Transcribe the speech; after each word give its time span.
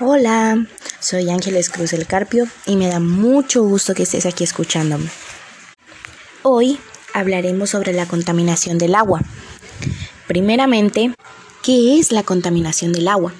Hola, 0.00 0.66
soy 0.98 1.30
Ángeles 1.30 1.70
Cruz 1.70 1.92
del 1.92 2.08
Carpio 2.08 2.48
y 2.66 2.74
me 2.74 2.88
da 2.88 2.98
mucho 2.98 3.62
gusto 3.62 3.94
que 3.94 4.02
estés 4.02 4.26
aquí 4.26 4.42
escuchándome. 4.42 5.08
Hoy 6.42 6.80
hablaremos 7.12 7.70
sobre 7.70 7.92
la 7.92 8.06
contaminación 8.06 8.76
del 8.76 8.96
agua. 8.96 9.20
Primeramente, 10.26 11.14
¿qué 11.62 12.00
es 12.00 12.10
la 12.10 12.24
contaminación 12.24 12.92
del 12.92 13.06
agua? 13.06 13.34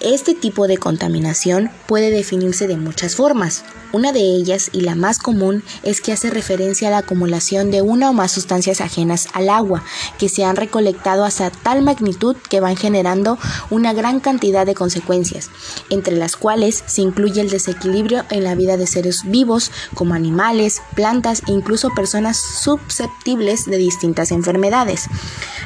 Este 0.00 0.34
tipo 0.34 0.66
de 0.66 0.78
contaminación 0.78 1.70
puede 1.86 2.10
definirse 2.10 2.66
de 2.66 2.78
muchas 2.78 3.16
formas. 3.16 3.64
Una 3.92 4.12
de 4.12 4.20
ellas, 4.20 4.70
y 4.72 4.80
la 4.80 4.94
más 4.94 5.18
común, 5.18 5.62
es 5.82 6.00
que 6.00 6.12
hace 6.12 6.30
referencia 6.30 6.88
a 6.88 6.90
la 6.90 6.98
acumulación 6.98 7.70
de 7.70 7.82
una 7.82 8.08
o 8.08 8.14
más 8.14 8.32
sustancias 8.32 8.80
ajenas 8.80 9.28
al 9.34 9.50
agua, 9.50 9.82
que 10.18 10.30
se 10.30 10.44
han 10.44 10.56
recolectado 10.56 11.24
hasta 11.24 11.50
tal 11.50 11.82
magnitud 11.82 12.34
que 12.48 12.60
van 12.60 12.76
generando 12.76 13.36
una 13.68 13.92
gran 13.92 14.20
cantidad 14.20 14.64
de 14.64 14.74
consecuencias, 14.74 15.50
entre 15.90 16.16
las 16.16 16.36
cuales 16.36 16.82
se 16.86 17.02
incluye 17.02 17.42
el 17.42 17.50
desequilibrio 17.50 18.24
en 18.30 18.44
la 18.44 18.54
vida 18.54 18.78
de 18.78 18.86
seres 18.86 19.24
vivos, 19.26 19.70
como 19.92 20.14
animales, 20.14 20.80
plantas 20.94 21.42
e 21.46 21.52
incluso 21.52 21.90
personas 21.90 22.38
susceptibles 22.38 23.66
de 23.66 23.76
distintas 23.76 24.30
enfermedades. 24.30 25.08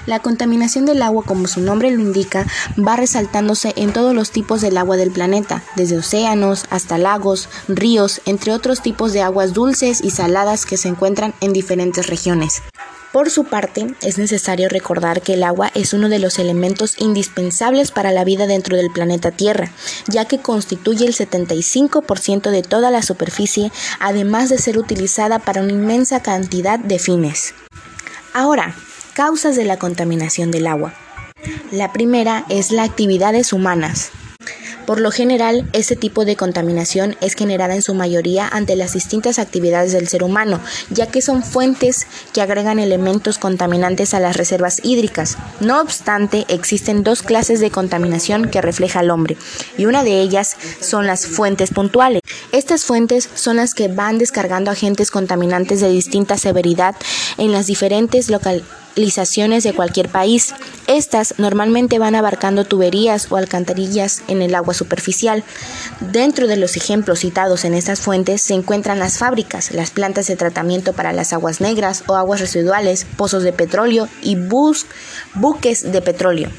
La 0.07 0.21
contaminación 0.21 0.85
del 0.85 1.03
agua, 1.03 1.25
como 1.25 1.49
su 1.49 1.61
nombre 1.61 1.91
lo 1.91 2.01
indica, 2.01 2.47
va 2.77 2.97
resaltándose 2.97 3.73
en 3.77 3.93
todos 3.93 4.15
los 4.15 4.31
tipos 4.31 4.61
del 4.61 4.77
agua 4.77 4.97
del 4.97 5.11
planeta, 5.11 5.63
desde 5.77 5.97
océanos 5.97 6.67
hasta 6.71 6.99
lagos, 6.99 7.49
ríos, 7.69 8.21
entre 8.27 8.53
otros 8.53 8.83
tipos 8.83 9.13
de 9.13 9.23
aguas 9.23 9.55
dulces 9.55 10.03
y 10.03 10.11
saladas 10.11 10.67
que 10.67 10.77
se 10.77 10.89
encuentran 10.89 11.35
en 11.41 11.55
diferentes 11.55 12.09
regiones. 12.09 12.63
Por 13.15 13.31
su 13.31 13.45
parte, 13.45 13.95
es 14.03 14.19
necesario 14.19 14.69
recordar 14.69 15.23
que 15.23 15.35
el 15.35 15.45
agua 15.45 15.71
es 15.75 15.95
uno 15.95 16.09
de 16.09 16.19
los 16.19 16.41
elementos 16.41 16.97
indispensables 16.99 17.93
para 17.93 18.11
la 18.11 18.25
vida 18.25 18.49
dentro 18.49 18.77
del 18.77 18.91
planeta 18.91 19.31
Tierra, 19.31 19.71
ya 20.09 20.25
que 20.25 20.41
constituye 20.41 21.07
el 21.07 21.15
75% 21.15 22.51
de 22.51 22.63
toda 22.63 22.91
la 22.91 23.03
superficie, 23.03 23.71
además 24.01 24.49
de 24.49 24.59
ser 24.59 24.79
utilizada 24.79 25.39
para 25.39 25.63
una 25.63 25.73
inmensa 25.73 26.21
cantidad 26.25 26.79
de 26.79 26.99
fines. 26.99 27.55
Ahora, 28.33 28.75
Causas 29.15 29.55
de 29.55 29.65
la 29.65 29.79
contaminación 29.79 30.51
del 30.51 30.67
agua. 30.67 30.93
La 31.71 31.93
primera 31.93 32.45
es 32.49 32.73
las 32.73 32.89
actividades 32.89 33.53
humanas. 33.53 34.11
Por 34.87 35.01
lo 35.01 35.11
general, 35.11 35.69
este 35.73 35.97
tipo 35.97 36.25
de 36.25 36.37
contaminación 36.37 37.17
es 37.21 37.35
generada 37.35 37.75
en 37.75 37.83
su 37.83 37.95
mayoría 37.95 38.49
ante 38.49 38.77
las 38.77 38.93
distintas 38.93 39.39
actividades 39.39 39.93
del 39.93 40.09
ser 40.09 40.23
humano, 40.23 40.61
ya 40.91 41.07
que 41.07 41.23
son 41.23 41.43
fuentes 41.43 42.07
que 42.33 42.43
agregan 42.43 42.79
elementos 42.79 43.39
contaminantes 43.39 44.15
a 44.15 44.21
las 44.21 44.37
reservas 44.37 44.81
hídricas. 44.85 45.39
No 45.61 45.81
obstante, 45.81 46.45
existen 46.49 47.03
dos 47.03 47.23
clases 47.23 47.61
de 47.61 47.71
contaminación 47.71 48.49
que 48.51 48.61
refleja 48.61 49.01
el 49.01 49.11
hombre, 49.11 49.37
y 49.79 49.87
una 49.87 50.05
de 50.05 50.21
ellas 50.21 50.57
son 50.81 51.07
las 51.07 51.27
fuentes 51.27 51.71
puntuales. 51.71 52.21
Estas 52.53 52.85
fuentes 52.85 53.29
son 53.35 53.57
las 53.57 53.75
que 53.75 53.89
van 53.89 54.19
descargando 54.19 54.71
agentes 54.71 55.11
contaminantes 55.11 55.81
de 55.81 55.89
distinta 55.89 56.37
severidad 56.37 56.95
en 57.39 57.53
las 57.53 57.67
diferentes 57.67 58.29
localidades 58.29 58.75
de 58.97 59.73
cualquier 59.75 60.09
país. 60.09 60.55
Estas 60.87 61.35
normalmente 61.39 61.99
van 61.99 62.15
abarcando 62.15 62.65
tuberías 62.65 63.27
o 63.33 63.37
alcantarillas 63.37 64.23
en 64.29 64.41
el 64.41 64.55
agua 64.55 64.74
superficial. 64.75 65.45
Dentro 66.01 66.47
de 66.47 66.57
los 66.57 66.77
ejemplos 66.77 67.21
citados 67.21 67.65
en 67.65 67.75
estas 67.75 68.01
fuentes 68.01 68.43
se 68.43 68.55
encuentran 68.55 68.99
las 68.99 69.19
fábricas, 69.19 69.73
las 69.73 69.91
plantas 69.91 70.27
de 70.27 70.37
tratamiento 70.37 70.93
para 70.93 71.13
las 71.13 71.33
aguas 71.33 71.61
negras 71.61 72.05
o 72.07 72.17
aguas 72.17 72.41
residuales, 72.41 73.07
pozos 73.17 73.43
de 73.43 73.53
petróleo 73.53 74.09
y 74.23 74.37
buques 74.37 75.93
de 75.93 76.03
petróleo. 76.03 76.51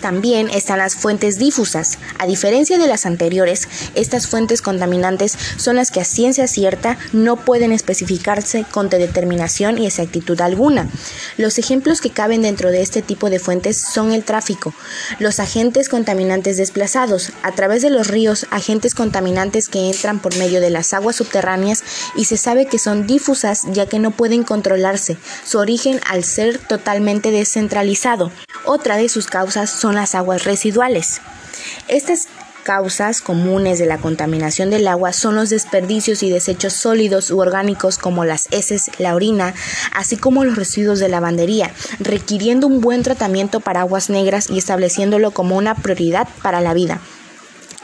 También 0.00 0.48
están 0.50 0.78
las 0.78 0.94
fuentes 0.94 1.38
difusas. 1.38 1.98
A 2.18 2.26
diferencia 2.26 2.78
de 2.78 2.86
las 2.86 3.06
anteriores, 3.06 3.68
estas 3.94 4.26
fuentes 4.26 4.62
contaminantes 4.62 5.36
son 5.56 5.76
las 5.76 5.90
que 5.90 6.00
a 6.00 6.04
ciencia 6.04 6.46
cierta 6.46 6.98
no 7.12 7.36
pueden 7.36 7.72
especificarse 7.72 8.64
con 8.70 8.88
determinación 8.88 9.78
y 9.78 9.86
exactitud 9.86 10.40
alguna. 10.40 10.88
Los 11.36 11.58
ejemplos 11.58 12.00
que 12.00 12.10
caben 12.10 12.42
dentro 12.42 12.70
de 12.70 12.82
este 12.82 13.02
tipo 13.02 13.30
de 13.30 13.38
fuentes 13.38 13.76
son 13.80 14.12
el 14.12 14.24
tráfico, 14.24 14.74
los 15.18 15.40
agentes 15.40 15.88
contaminantes 15.88 16.56
desplazados, 16.56 17.32
a 17.42 17.52
través 17.52 17.82
de 17.82 17.90
los 17.90 18.06
ríos, 18.06 18.46
agentes 18.50 18.94
contaminantes 18.94 19.68
que 19.68 19.86
entran 19.88 20.20
por 20.20 20.36
medio 20.36 20.60
de 20.60 20.70
las 20.70 20.92
aguas 20.94 21.16
subterráneas 21.16 21.82
y 22.16 22.26
se 22.26 22.36
sabe 22.36 22.66
que 22.66 22.78
son 22.78 23.06
difusas 23.06 23.62
ya 23.72 23.86
que 23.86 23.98
no 23.98 24.10
pueden 24.10 24.44
controlarse, 24.44 25.16
su 25.44 25.58
origen 25.58 26.00
al 26.08 26.24
ser 26.24 26.58
totalmente 26.58 27.30
descentralizado. 27.30 28.30
Otra 28.64 28.96
de 28.96 29.08
sus 29.08 29.26
causas 29.26 29.70
son 29.70 29.95
las 29.96 30.14
aguas 30.14 30.44
residuales. 30.44 31.20
Estas 31.88 32.28
causas 32.66 33.20
comunes 33.20 33.78
de 33.78 33.86
la 33.86 33.98
contaminación 33.98 34.70
del 34.70 34.88
agua 34.88 35.12
son 35.12 35.36
los 35.36 35.50
desperdicios 35.50 36.24
y 36.24 36.30
desechos 36.30 36.72
sólidos 36.72 37.30
u 37.30 37.38
orgánicos 37.38 37.96
como 37.96 38.24
las 38.24 38.48
heces, 38.50 38.90
la 38.98 39.14
orina, 39.14 39.54
así 39.92 40.16
como 40.16 40.44
los 40.44 40.56
residuos 40.56 40.98
de 40.98 41.08
lavandería, 41.08 41.70
requiriendo 42.00 42.66
un 42.66 42.80
buen 42.80 43.04
tratamiento 43.04 43.60
para 43.60 43.82
aguas 43.82 44.10
negras 44.10 44.50
y 44.50 44.58
estableciéndolo 44.58 45.30
como 45.30 45.56
una 45.56 45.76
prioridad 45.76 46.26
para 46.42 46.60
la 46.60 46.74
vida. 46.74 47.00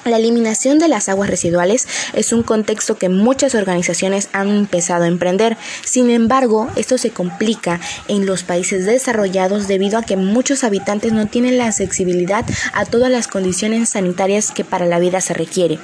La 0.04 0.16
eliminación 0.16 0.80
de 0.80 0.88
las 0.88 1.08
aguas 1.08 1.30
residuales 1.30 1.86
es 2.12 2.32
un 2.32 2.42
contexto 2.42 2.98
que 2.98 3.08
muchas 3.08 3.54
organizaciones 3.54 4.30
han 4.32 4.48
empezado 4.48 5.04
a 5.04 5.06
emprender. 5.06 5.56
Sin 5.84 6.10
embargo, 6.10 6.68
esto 6.74 6.98
se 6.98 7.10
complica 7.10 7.80
en 8.08 8.26
los 8.26 8.42
países 8.42 8.84
desarrollados 8.84 9.68
debido 9.68 9.98
a 9.98 10.02
que 10.02 10.16
muchos 10.16 10.64
habitantes 10.64 11.12
no 11.12 11.26
tienen 11.26 11.56
la 11.56 11.68
accesibilidad 11.68 12.44
a 12.72 12.84
todas 12.84 13.12
las 13.12 13.28
condiciones 13.28 13.90
sanitarias 13.90 14.50
que 14.50 14.64
para 14.64 14.86
la 14.86 14.98
vida 14.98 15.20
se 15.20 15.34
requiere. 15.34 15.78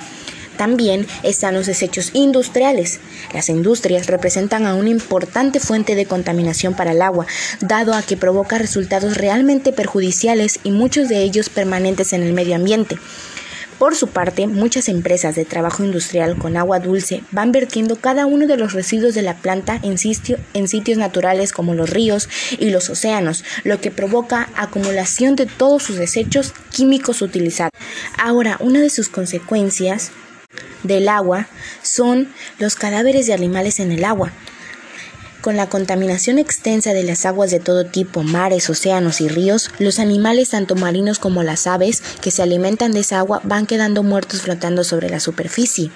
También 0.57 1.07
están 1.23 1.55
los 1.55 1.67
desechos 1.67 2.11
industriales. 2.13 2.99
Las 3.33 3.49
industrias 3.49 4.09
representan 4.09 4.67
a 4.67 4.75
una 4.75 4.91
importante 4.91 5.61
fuente 5.61 5.95
de 5.95 6.07
contaminación 6.07 6.75
para 6.75 6.91
el 6.91 7.03
agua, 7.03 7.27
dado 7.61 7.95
a 7.95 8.03
que 8.03 8.17
provoca 8.17 8.59
resultados 8.59 9.17
realmente 9.17 9.73
perjudiciales 9.73 10.59
y 10.65 10.73
muchos 10.73 11.09
de 11.09 11.23
ellos 11.23 11.49
permanentes 11.49 12.13
en 12.13 12.25
el 12.25 12.33
medio 12.33 12.57
ambiente. 12.57 12.99
Por 13.79 13.95
su 13.95 14.09
parte, 14.09 14.49
muchas 14.49 14.89
empresas 14.89 15.37
de 15.37 15.45
trabajo 15.45 15.85
industrial 15.85 16.37
con 16.37 16.57
agua 16.57 16.81
dulce 16.81 17.23
van 17.31 17.53
vertiendo 17.53 17.95
cada 17.95 18.27
uno 18.27 18.49
de 18.49 18.57
los 18.57 18.73
residuos 18.73 19.15
de 19.15 19.23
la 19.23 19.35
planta 19.35 19.79
en, 19.83 19.99
sitios 19.99 20.99
naturales 20.99 21.53
como 21.53 21.75
los 21.75 21.89
ríos 21.89 22.29
y 22.59 22.71
los 22.71 22.91
océanos, 22.91 23.45
lo 23.63 23.81
que 23.81 23.93
provoca 23.93 24.49
acumulación 24.57 25.37
de 25.37 25.47
todos 25.47 25.85
sus 25.85 25.97
desechos 25.97 26.55
químicos 26.71 27.23
utilizados. 27.23 27.71
Ahora, 28.19 28.57
una 28.59 28.81
de 28.81 28.91
sus 28.91 29.09
consecuencias 29.09 30.11
del 30.83 31.09
agua 31.09 31.47
son 31.83 32.29
los 32.59 32.75
cadáveres 32.75 33.29
de 33.29 33.35
animales 33.35 33.79
en 33.79 33.93
el 33.93 34.05
agua. 34.05 34.33
Con 35.49 35.57
la 35.57 35.71
contaminación 35.71 36.37
extensa 36.37 36.93
de 36.93 37.03
las 37.05 37.25
aguas 37.25 37.51
de 37.51 37.59
todo 37.59 37.87
tipo, 37.87 38.23
mares, 38.23 38.69
océanos 38.69 39.23
y 39.23 39.29
ríos, 39.29 39.71
los 39.79 39.99
animales 39.99 40.51
tanto 40.51 40.75
marinos 40.75 41.19
como 41.19 41.43
las 41.43 41.67
aves 41.67 42.03
que 42.21 42.31
se 42.31 42.43
alimentan 42.43 42.93
de 42.93 43.01
esa 43.01 43.21
agua 43.21 43.41
van 43.45 43.65
quedando 43.65 44.03
muertos 44.03 44.43
flotando 44.43 44.85
sobre 44.85 45.09
la 45.09 45.21
superficie. 45.21 45.91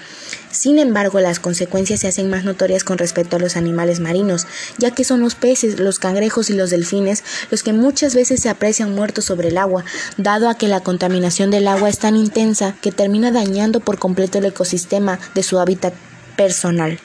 Sin 0.50 0.78
embargo, 0.78 1.20
las 1.20 1.38
consecuencias 1.38 2.00
se 2.00 2.08
hacen 2.08 2.30
más 2.30 2.44
notorias 2.44 2.82
con 2.82 2.96
respecto 2.96 3.36
a 3.36 3.40
los 3.40 3.58
animales 3.58 4.00
marinos, 4.00 4.46
ya 4.78 4.92
que 4.92 5.04
son 5.04 5.20
los 5.20 5.34
peces, 5.34 5.78
los 5.78 5.98
cangrejos 5.98 6.48
y 6.48 6.54
los 6.54 6.70
delfines 6.70 7.22
los 7.50 7.62
que 7.62 7.74
muchas 7.74 8.14
veces 8.14 8.40
se 8.40 8.48
aprecian 8.48 8.94
muertos 8.94 9.26
sobre 9.26 9.48
el 9.48 9.58
agua, 9.58 9.84
dado 10.16 10.48
a 10.48 10.56
que 10.56 10.66
la 10.66 10.80
contaminación 10.80 11.50
del 11.50 11.68
agua 11.68 11.90
es 11.90 11.98
tan 11.98 12.16
intensa 12.16 12.74
que 12.80 12.90
termina 12.90 13.30
dañando 13.30 13.80
por 13.80 13.98
completo 13.98 14.38
el 14.38 14.46
ecosistema 14.46 15.20
de 15.34 15.42
su 15.42 15.58
hábitat 15.58 15.92
personal. 16.38 16.98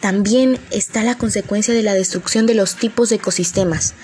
También 0.00 0.60
está 0.70 1.02
la 1.02 1.18
consecuencia 1.18 1.74
de 1.74 1.82
la 1.82 1.94
destrucción 1.94 2.46
de 2.46 2.54
los 2.54 2.76
tipos 2.76 3.08
de 3.08 3.16
ecosistemas. 3.16 3.94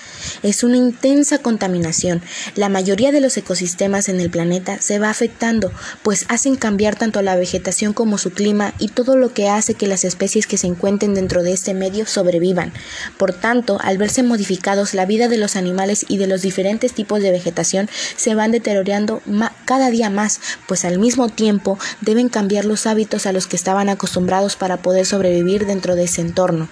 Es 0.43 0.65
una 0.65 0.77
intensa 0.77 1.38
contaminación. 1.38 2.22
La 2.56 2.69
mayoría 2.69 3.12
de 3.12 3.21
los 3.21 3.37
ecosistemas 3.37 4.09
en 4.09 4.19
el 4.19 4.31
planeta 4.31 4.81
se 4.81 4.99
va 4.99 5.10
afectando, 5.10 5.72
pues 6.02 6.26
hacen 6.29 6.56
cambiar 6.56 6.96
tanto 6.96 7.23
la 7.23 7.37
vegetación 7.37 7.93
como 7.93 8.19
su 8.19 8.31
clima 8.31 8.75
y 8.79 8.88
todo 8.88 9.17
lo 9.17 9.32
que 9.32 9.49
hace 9.49 9.75
que 9.75 9.87
las 9.87 10.05
especies 10.05 10.46
que 10.46 10.58
se 10.58 10.67
encuentren 10.67 11.14
dentro 11.14 11.43
de 11.43 11.52
este 11.52 11.75
medio 11.75 12.06
sobrevivan. 12.06 12.73
Por 13.17 13.32
tanto, 13.32 13.79
al 13.81 13.99
verse 13.99 14.23
modificados, 14.23 14.94
la 14.94 15.06
vida 15.06 15.29
de 15.29 15.38
los 15.38 15.56
animales 15.56 16.05
y 16.08 16.19
de 16.19 16.26
los 16.26 16.43
diferentes 16.43 16.93
tipos 16.93 17.20
de 17.20 17.31
vegetación 17.31 17.88
se 18.17 18.35
van 18.35 18.50
deteriorando 18.50 19.23
cada 19.64 19.90
día 19.90 20.11
más, 20.11 20.40
pues 20.67 20.85
al 20.85 20.99
mismo 20.99 21.29
tiempo 21.29 21.79
deben 22.00 22.29
cambiar 22.29 22.64
los 22.64 22.87
hábitos 22.87 23.26
a 23.26 23.32
los 23.32 23.47
que 23.47 23.56
estaban 23.56 23.88
acostumbrados 23.88 24.56
para 24.56 24.79
poder 24.79 25.06
sobrevivir 25.06 25.67
de 25.93 26.05
ese 26.05 26.23
entorno. 26.23 26.69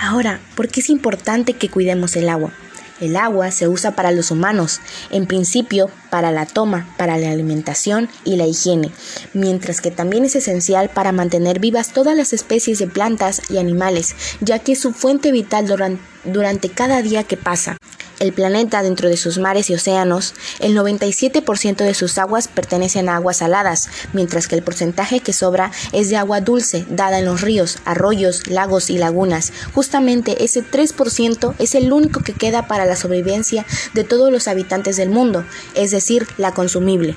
Ahora, 0.00 0.40
¿por 0.54 0.68
qué 0.68 0.80
es 0.80 0.90
importante 0.90 1.54
que 1.54 1.68
cuidemos 1.68 2.14
el 2.14 2.28
agua? 2.28 2.52
El 3.00 3.16
agua 3.16 3.50
se 3.50 3.66
usa 3.66 3.96
para 3.96 4.12
los 4.12 4.30
humanos, 4.30 4.80
en 5.10 5.26
principio 5.26 5.90
para 6.10 6.30
la 6.30 6.46
toma, 6.46 6.94
para 6.96 7.18
la 7.18 7.32
alimentación 7.32 8.08
y 8.24 8.36
la 8.36 8.46
higiene, 8.46 8.92
mientras 9.32 9.80
que 9.80 9.90
también 9.90 10.24
es 10.24 10.36
esencial 10.36 10.90
para 10.90 11.10
mantener 11.10 11.58
vivas 11.58 11.92
todas 11.92 12.16
las 12.16 12.32
especies 12.32 12.78
de 12.78 12.86
plantas 12.86 13.42
y 13.50 13.58
animales, 13.58 14.14
ya 14.40 14.60
que 14.60 14.72
es 14.72 14.80
su 14.80 14.92
fuente 14.92 15.32
vital 15.32 15.66
durante 16.24 16.68
cada 16.70 17.02
día 17.02 17.24
que 17.24 17.36
pasa. 17.36 17.76
El 18.24 18.32
planeta, 18.32 18.82
dentro 18.82 19.10
de 19.10 19.18
sus 19.18 19.36
mares 19.36 19.68
y 19.68 19.74
océanos, 19.74 20.32
el 20.58 20.74
97% 20.74 21.84
de 21.84 21.92
sus 21.92 22.16
aguas 22.16 22.48
pertenecen 22.48 23.10
a 23.10 23.16
aguas 23.16 23.36
saladas, 23.36 23.90
mientras 24.14 24.48
que 24.48 24.54
el 24.54 24.62
porcentaje 24.62 25.20
que 25.20 25.34
sobra 25.34 25.72
es 25.92 26.08
de 26.08 26.16
agua 26.16 26.40
dulce, 26.40 26.86
dada 26.88 27.18
en 27.18 27.26
los 27.26 27.42
ríos, 27.42 27.76
arroyos, 27.84 28.46
lagos 28.46 28.88
y 28.88 28.96
lagunas. 28.96 29.52
Justamente 29.74 30.42
ese 30.42 30.64
3% 30.64 31.54
es 31.58 31.74
el 31.74 31.92
único 31.92 32.20
que 32.20 32.32
queda 32.32 32.66
para 32.66 32.86
la 32.86 32.96
sobrevivencia 32.96 33.66
de 33.92 34.04
todos 34.04 34.32
los 34.32 34.48
habitantes 34.48 34.96
del 34.96 35.10
mundo, 35.10 35.44
es 35.74 35.90
decir, 35.90 36.26
la 36.38 36.52
consumible. 36.52 37.16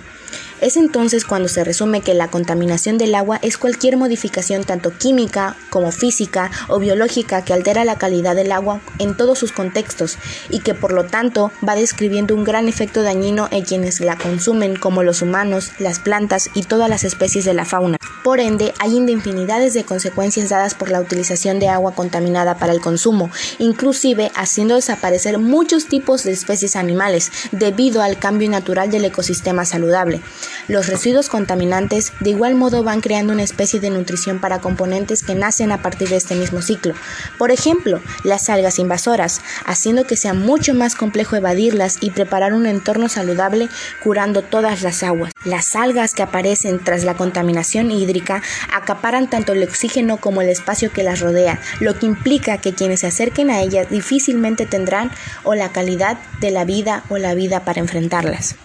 Es 0.60 0.76
entonces 0.76 1.24
cuando 1.24 1.50
se 1.50 1.64
resume 1.64 2.02
que 2.02 2.16
la 2.16 2.30
contaminación 2.30 2.98
del 2.98 3.14
agua 3.14 3.40
es 3.44 3.60
cualquier 3.60 3.96
modificación 3.96 4.64
tanto 4.64 4.92
química 4.92 5.56
como 5.70 5.92
física 5.92 6.50
o 6.68 6.80
biológica 6.80 7.44
que 7.44 7.54
altera 7.54 7.86
la 7.86 8.00
calidad 8.00 8.36
del 8.36 8.52
agua 8.52 8.82
en 8.98 9.16
todos 9.16 9.38
sus 9.38 9.52
contextos 9.52 10.18
y 10.50 10.62
que 10.62 10.74
por 10.74 10.94
lo 10.94 11.06
tanto 11.06 11.52
va 11.68 11.76
describiendo 11.76 12.34
un 12.34 12.44
gran 12.44 12.68
efecto 12.68 13.04
dañino 13.04 13.48
en 13.52 13.66
quienes 13.66 14.00
la 14.00 14.18
consumen 14.18 14.76
como 14.76 15.04
los 15.04 15.22
humanos, 15.22 15.74
las 15.78 16.00
plantas 16.00 16.50
y 16.56 16.64
todas 16.64 16.90
las 16.90 17.04
especies 17.04 17.46
de 17.46 17.54
la 17.54 17.66
fauna. 17.66 17.97
Por 18.24 18.40
ende, 18.40 18.74
hay 18.80 18.98
infinidades 18.98 19.74
de 19.74 19.86
consecuencias 19.86 20.50
dadas 20.50 20.74
por 20.74 20.90
la 20.90 21.00
utilización 21.00 21.60
de 21.60 21.70
agua 21.70 21.94
contaminada 21.94 22.58
para 22.58 22.74
el 22.74 22.82
consumo, 22.82 23.30
inclusive 23.60 24.32
haciendo 24.36 24.76
desaparecer 24.76 25.38
muchos 25.38 25.88
tipos 25.88 26.24
de 26.24 26.32
especies 26.32 26.76
animales 26.76 27.32
debido 27.52 28.02
al 28.02 28.18
cambio 28.18 28.50
natural 28.50 28.92
del 28.92 29.06
ecosistema 29.06 29.66
saludable. 29.66 30.22
Los 30.68 30.88
residuos 30.88 31.30
contaminantes 31.30 32.12
de 32.20 32.32
igual 32.32 32.56
modo 32.56 32.84
van 32.84 33.00
creando 33.00 33.32
una 33.32 33.44
especie 33.44 33.80
de 33.80 33.90
nutrición 33.90 34.40
para 34.40 34.60
componentes 34.60 35.24
que 35.24 35.34
nacen 35.34 35.72
a 35.72 35.82
partir 35.82 36.10
de 36.10 36.18
este 36.18 36.36
mismo 36.36 36.62
ciclo. 36.62 36.94
Por 37.38 37.52
ejemplo, 37.52 38.02
las 38.26 38.50
algas 38.50 38.78
invasoras, 38.78 39.40
haciendo 39.66 40.06
que 40.06 40.18
sea 40.18 40.34
mucho 40.34 40.74
más 40.74 40.96
complejo 40.96 41.38
evadirlas 41.38 41.98
y 42.02 42.12
preparar 42.12 42.54
un 42.54 42.66
entorno 42.66 43.08
saludable 43.08 43.70
curando 44.04 44.42
todas 44.42 44.82
las 44.82 45.04
aguas. 45.04 45.32
Las 45.46 45.76
algas 45.78 46.14
que 46.14 46.24
aparecen 46.24 46.84
tras 46.84 47.06
la 47.06 47.16
contaminación 47.16 47.90
hídrica 47.90 48.44
acaparan 48.74 49.30
tanto 49.30 49.54
el 49.54 49.64
oxígeno 49.64 50.18
como 50.18 50.42
el 50.42 50.50
espacio 50.50 50.92
que 50.92 51.04
las 51.04 51.22
rodea, 51.22 51.62
lo 51.80 51.98
que 51.98 52.08
implica 52.08 52.58
que 52.58 52.74
quienes 52.74 53.00
se 53.02 53.08
acerquen 53.08 53.50
a 53.52 53.62
ellas 53.62 53.90
difícilmente 53.90 54.66
tendrán 54.66 55.12
o 55.44 55.56
la 55.56 55.72
calidad 55.72 56.18
de 56.42 56.52
la 56.52 56.66
vida 56.66 57.04
o 57.08 57.18
la 57.18 57.36
vida 57.36 57.64
para 57.64 57.80
enfrentarlas. 57.80 58.56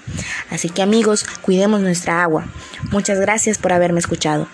Así 0.50 0.69
que 0.69 0.82
amigos, 0.82 1.25
cuidemos 1.40 1.81
nuestra 1.92 2.22
agua. 2.22 2.46
Muchas 2.90 3.20
gracias 3.20 3.58
por 3.58 3.72
haberme 3.72 4.00
escuchado. 4.00 4.48